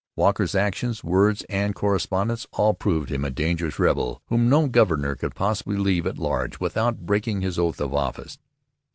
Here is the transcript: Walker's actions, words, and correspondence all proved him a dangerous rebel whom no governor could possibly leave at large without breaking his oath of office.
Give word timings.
Walker's 0.15 0.55
actions, 0.55 1.03
words, 1.03 1.43
and 1.47 1.75
correspondence 1.75 2.47
all 2.53 2.73
proved 2.73 3.11
him 3.11 3.23
a 3.23 3.29
dangerous 3.29 3.77
rebel 3.77 4.23
whom 4.29 4.49
no 4.49 4.67
governor 4.67 5.13
could 5.13 5.35
possibly 5.35 5.77
leave 5.77 6.07
at 6.07 6.17
large 6.17 6.59
without 6.59 7.05
breaking 7.05 7.41
his 7.41 7.59
oath 7.59 7.79
of 7.79 7.93
office. 7.93 8.39